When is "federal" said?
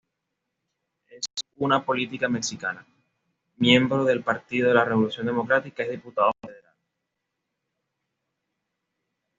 6.43-6.73